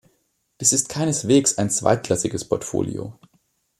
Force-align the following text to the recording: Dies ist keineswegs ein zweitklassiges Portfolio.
Dies 0.59 0.73
ist 0.73 0.89
keineswegs 0.89 1.59
ein 1.59 1.69
zweitklassiges 1.69 2.45
Portfolio. 2.45 3.19